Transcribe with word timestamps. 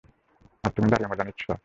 আর 0.63 0.71
তুমি 0.71 0.87
দাঁড়িয়ে 0.89 1.11
মজা 1.11 1.23
নিচ্ছো? 1.23 1.51